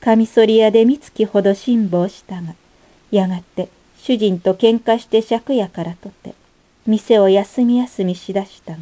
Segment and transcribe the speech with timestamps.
[0.00, 2.54] カミソリ屋で三月ほど辛抱したが、
[3.10, 6.34] やがて主人と喧嘩して借家からとて、
[6.86, 8.78] 店を休み休みしだしたが、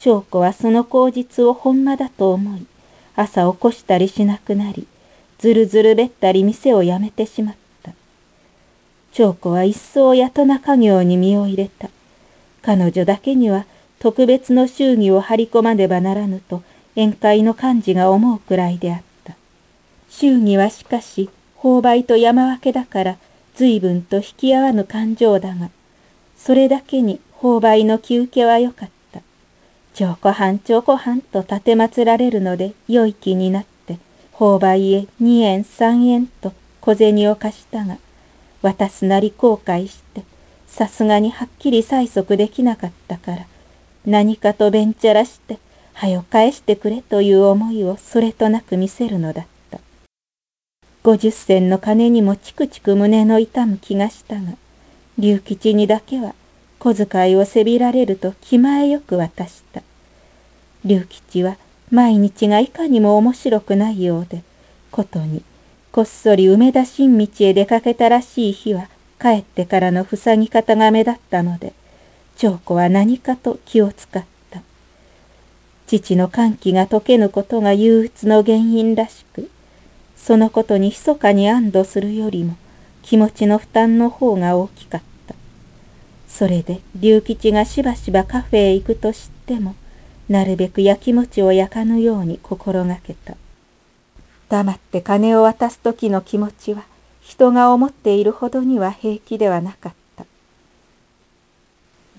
[0.00, 2.66] 長子はその口実をほんまだと思い、
[3.14, 4.86] 朝起こしたりしなくなり、
[5.38, 7.92] ずるずるべったり店を辞めてしまった。
[9.12, 11.90] 長子は一層やとな家業に身を入れた。
[12.62, 13.66] 彼女だけには
[13.98, 16.62] 特別の祝儀を張り込まねばならぬと
[16.96, 19.07] 宴会の幹事が思うくらいであった。
[20.10, 23.16] 祝儀はしかし、購買と山分けだから
[23.54, 25.70] 随分と引き合わぬ感情だが、
[26.36, 29.20] それだけに購買の休憩はよかった。
[29.94, 33.98] 長子藩長子藩と立て祀られるので良い気になって、
[34.32, 37.98] 購買へ二円三円と小銭を貸したが、
[38.62, 40.22] 渡すなり後悔して、
[40.68, 43.46] さすがにはっきり催促できなかったから、
[44.06, 45.58] 何かとべんちゃらして、
[45.94, 49.57] はよ返してくれという思いをそれとなく見せるのだった。
[51.08, 54.58] 五十銭の金にもチクチク胸の痛む気がしたが、
[55.18, 56.34] 龍吉にだけは
[56.78, 59.80] 小遣いをせびられると気前よく渡した。
[60.84, 61.56] 龍吉は
[61.90, 64.42] 毎日がいかにも面白くないようで、
[64.90, 65.42] ことに
[65.92, 71.72] こっそり梅田新道へ出かけたらしい日は帰ってからの塞ぎ方が目立ったので、
[72.36, 74.60] 長子は何かと気を使った。
[75.86, 79.50] 父の歓喜が解けぬことが憂鬱の原因らしく、
[80.22, 82.56] そのことに密かに安堵するよりも
[83.02, 85.34] 気持ちの負担の方が大きかった。
[86.28, 89.74] それで龍吉がしばしばカフェへ行くと知っても、
[90.28, 93.34] なるべくやきもちを焼かぬように心がけた。
[94.50, 96.84] 黙って金を渡す時の気持ちは、
[97.22, 100.24] 人が思っているほどには平気ではなかった。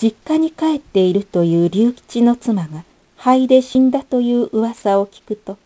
[0.00, 2.84] 実家に帰っているという龍吉の妻が
[3.16, 5.56] 肺で死んだという噂を聞くと、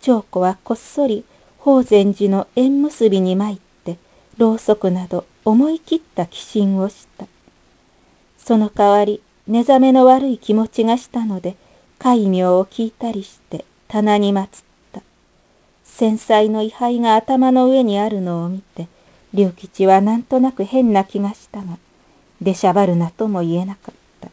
[0.00, 1.24] 長子はこっそり
[1.64, 3.96] 法然寺の縁結びに参って
[4.36, 7.26] ろうそくなど思い切った寄進をした。
[8.36, 11.54] その代わり寝覚めの悪い気持ちがしたので
[12.00, 14.46] 戒名を聞いたりして棚に祀っ
[14.90, 15.02] た。
[15.84, 18.88] 繊細の位牌が頭の上にあるのを見て
[19.32, 21.78] 龍吉はなんとなく変な気がしたが
[22.40, 24.30] 出しゃばるなとも言えなかった。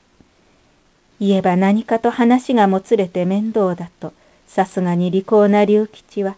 [1.19, 4.13] 言えば何かと話がもつれて面倒だと
[4.47, 6.35] さすがに利口な龍吉は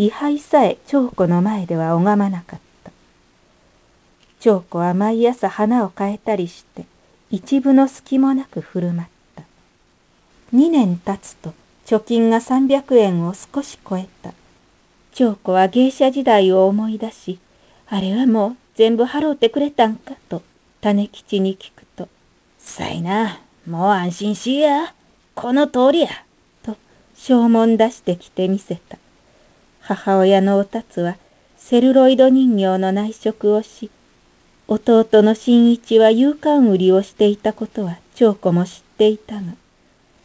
[0.00, 2.90] 位牌さえ長子の前では拝まなかった。
[4.40, 6.86] 長子は毎朝花を変えたりして
[7.30, 9.42] 一分の隙もなく振る舞った。
[10.52, 11.52] 二年経つと
[11.84, 14.32] 貯金が300円を少し超えた。
[15.12, 17.38] 長子は芸者時代を思い出し、
[17.86, 20.14] あれはもう全部払うてくれたんか？
[20.30, 20.40] と
[20.80, 22.08] 種吉に聞くと、
[22.58, 23.38] さいな、
[23.68, 24.94] もう安心しや、
[25.34, 26.08] この通りや、
[26.62, 26.78] と
[27.14, 28.96] 証文出してきてみせた。
[29.92, 31.16] 母親のおたつは
[31.58, 33.90] セルロイド人形の内職をし、
[34.68, 39.42] 弟の新一は勇敢売りをしていたことは長子も知っていたが、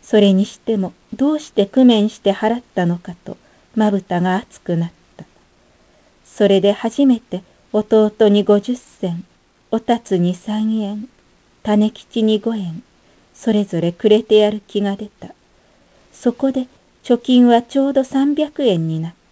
[0.03, 3.37] それにしてもどうして工面して払ったのかと
[3.75, 5.25] まぶたが熱くなった。
[6.23, 7.41] それで初めて
[7.73, 9.25] 弟に五十銭、
[9.71, 11.09] おたつに三円、
[11.63, 12.83] 種吉に五円、
[13.33, 15.29] それぞれくれてやる気が出た。
[16.13, 16.67] そこで
[17.03, 19.24] 貯金はちょうど三百円になった。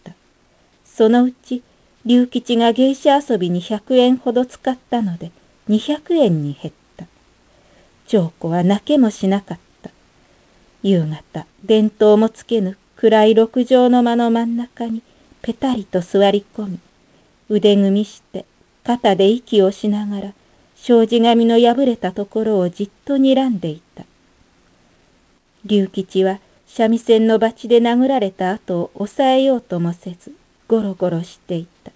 [0.96, 1.64] そのうち
[2.06, 5.32] 龍吉が芸者遊びに100円ほど使ったので
[5.70, 7.06] 200円に減った。
[8.08, 9.90] 長子は泣けもしなかった。
[10.84, 15.02] 夕方、電灯もつけぬ暗い六畳の間の真ん中に
[15.42, 16.80] ぺたりと座り込み、
[17.50, 18.46] 腕組みして
[18.84, 20.34] 肩で息をしながら
[20.76, 24.04] 障子紙の破れたところをじっと睨んでいた。
[25.66, 30.34] 龍吉は三味線の鉢で殴られた後を抑えようともせず、
[30.68, 31.92] ゴロゴロしていた。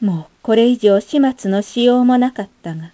[0.00, 2.92] もうこれ以上始末のしようもなかったが、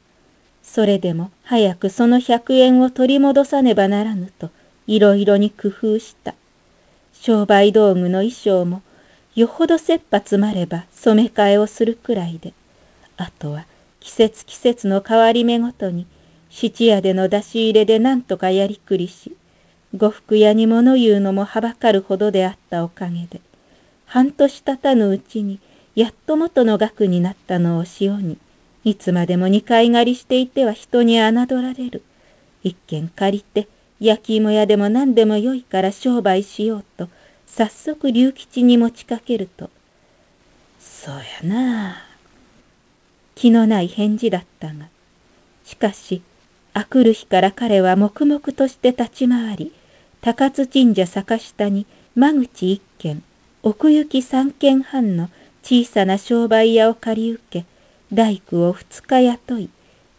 [0.62, 4.50] それでも早くその百円を取り戻さねばならぬと
[4.86, 6.34] いろいろに工夫した。
[7.12, 8.82] 商売道具の衣装も
[9.34, 12.52] よほど切羽詰まれば染め替えをするくらいで、
[13.16, 13.66] あとは
[14.00, 16.06] 季節季節の変わり目ごとに
[16.50, 19.36] 質屋での出し入れで何とかやりくりし、
[19.96, 23.40] 呉服屋に物言うのもはばかるほどであったおかげで、
[24.14, 25.58] 半年経たぬうちに
[25.96, 28.38] やっと元の額になったのを塩に
[28.84, 32.00] いつまでも二回狩りしていては人に侮られる。
[32.62, 33.66] 一軒借りて
[33.98, 37.08] 焼き芋屋でも何でもよいから商売しようと
[37.48, 39.68] 早速龍吉に持ちかけると
[40.78, 41.90] 「そうやな。
[41.90, 42.02] あ
[43.34, 44.90] 気のない返事だったが
[45.64, 46.22] しかし
[46.72, 49.72] あくる日から彼は黙々として立ち回り
[50.20, 51.84] 高津神社坂下に
[52.14, 53.20] 間口一軒
[53.66, 55.30] 奥行き三軒半の
[55.62, 57.64] 小さな商売屋を借り受け、
[58.12, 59.70] 大工を二日雇い、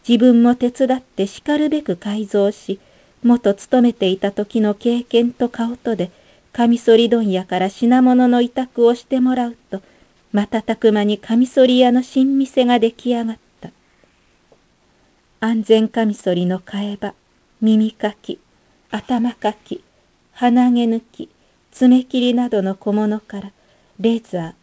[0.07, 2.79] 自分も手伝ってしかるべく改造し、
[3.21, 6.09] 元勤めていた時の経験と顔とで、
[6.53, 9.83] カミソリ問屋から品物の委託をしてもらうと、
[10.33, 13.69] 瞬く間にカミソリ屋の新店が出来上がった。
[15.39, 17.13] 安全カミソリの替え刃、
[17.61, 18.39] 耳かき、
[18.89, 19.83] 頭かき、
[20.31, 21.29] 鼻毛抜き、
[21.75, 23.51] 爪切りなどの小物から、
[23.99, 24.53] レザー、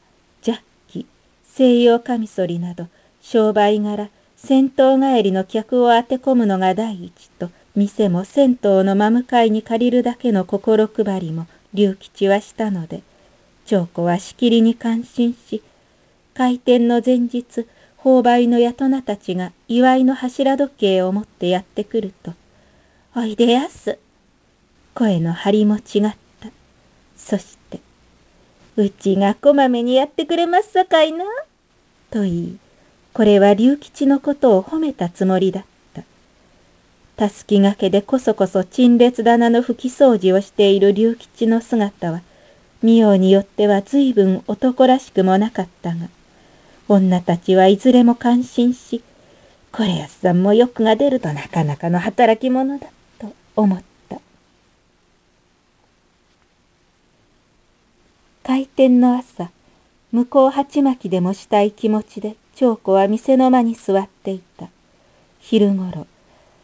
[0.41, 1.07] ジャッキ、
[1.45, 2.89] 西洋カミソリなど、
[3.21, 13.03] 商売柄、銭湯帰りの客を当て込むのが第一と、店も銭湯の真向かいに借りるだけの心配りも龍吉はしたので、
[13.67, 15.63] 長子はしきりに感心し、
[16.33, 17.67] 開店の前日、
[17.99, 22.33] 購買の大人たちが祝いの柱時計を持ってやってくると、
[23.15, 23.99] おいでやす。
[24.95, 26.22] 声の張りも違っ。
[27.25, 27.81] そして、
[28.77, 31.25] うちがこまめにやってくれますさかいな。
[32.11, 32.59] と言い、
[33.13, 35.65] これは龍吉のことを褒めたつもりだっ
[35.95, 36.03] た。
[37.17, 42.23] たすきがけでこそこそ陳列棚の拭き掃除をしている龍吉の姿は、
[42.83, 46.09] 見ようによっては随分男らしくもなかったが、
[46.89, 49.03] 女たちはいずれも感心し、
[49.71, 52.89] これやすさんも欲が出るとなかなかの働き者だ。
[53.19, 53.92] と思った。
[58.53, 59.51] 開店の朝、
[60.13, 64.69] 向こう鉢巻きでもしたい気持ちで長子は店の間に座っていた。
[65.41, 66.07] 昼ごろ、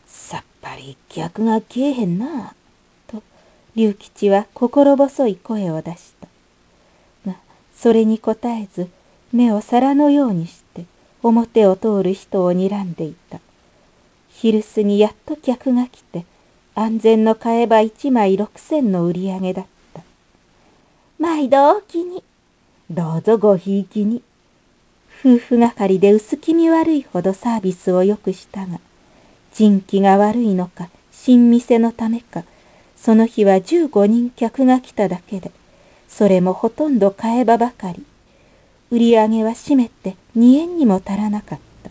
[0.06, 2.52] さっぱり客が来えへんな
[3.06, 3.22] と、
[3.74, 6.28] 龍吉は心細い声を出した。
[7.30, 7.38] が、
[7.74, 8.90] それに答えず、
[9.32, 10.84] 目を皿のようにして
[11.22, 13.40] 表を通る人を睨んでいた。
[14.28, 16.26] 昼過ぎやっと客が来て、
[16.74, 19.77] 安全の買えば一枚六千の売り上げだった。
[21.18, 22.22] 毎度お気に。
[22.88, 24.22] どうぞごひいきに。
[25.20, 28.78] 夫婦がかりで薄気味悪いほどサービスを良くしたが、
[29.52, 32.44] 人気が悪いのか、新店のためか、
[32.96, 35.50] その日は十五人客が来ただけで、
[36.06, 38.04] それもほとんど買えばばかり。
[38.92, 41.90] 売り上げは閉めて二円にも足らなかった。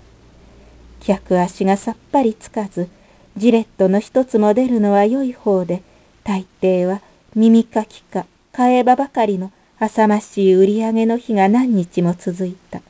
[1.01, 2.87] 客足がさっぱりつかず、
[3.35, 5.83] ジレットの一つも出るのは良い方で、
[6.23, 7.01] 大抵は
[7.35, 8.25] 耳かきか
[8.57, 12.81] 替え刃ばかりの浅ましい売り上げの日が何日も続いた。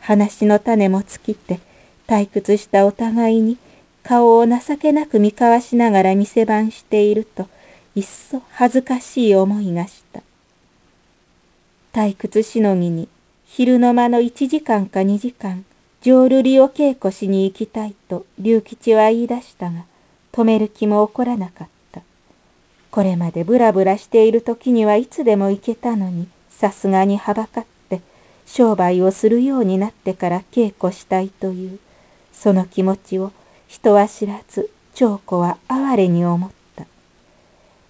[0.00, 1.60] 話の種も尽きて、
[2.08, 3.58] 退屈したお互いに
[4.02, 7.46] 顔を情けなく見交わしながら店番していると、
[7.94, 10.20] いっそ恥ずかしい思いがした。
[11.92, 13.08] 退屈しのぎに
[13.46, 15.64] 昼の間の1時間か2時間、
[16.00, 19.84] 浄瑠璃を稽古しに行きたいと龍吉は言い出したが、
[20.32, 21.77] 止める気も起こらなかった。
[22.90, 28.00] これまでブラブラしている時にはいつでも行けたのに、さすがにはばかって、
[28.46, 31.78] 商売をするようになってから稽古したいという、
[32.32, 33.32] その気持ちを
[33.66, 36.86] 人は知らず、長子は哀れに思った。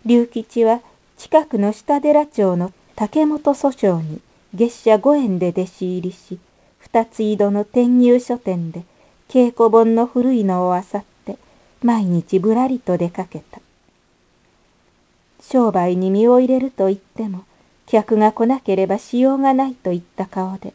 [0.05, 0.81] 龍吉は
[1.17, 4.21] 近くの下寺町の竹本訴訟に
[4.55, 6.39] 月謝5円で弟子入りし、
[6.79, 8.83] 二つ井戸の転入書店で
[9.29, 11.39] 稽古本の古いのをあさって
[11.83, 13.61] 毎日ぶらりと出かけた。
[15.41, 17.45] 商売に身を入れると言っても
[17.87, 20.75] 客が来なければしようがないといった顔で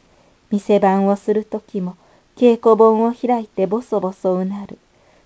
[0.51, 1.95] 店番をする時も
[2.35, 4.77] 稽古本を開いてボソボソうなる。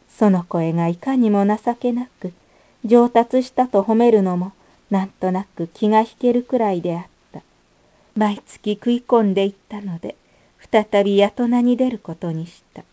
[0.10, 2.34] その声がいかにも情けなく
[2.84, 4.52] 上達したと褒めるのも
[4.90, 7.04] なんとなく気が引けるくらいであっ
[7.34, 7.42] た。
[8.16, 10.16] 毎月食い込んでいったので
[10.72, 12.84] 再び八虎に出ることにした。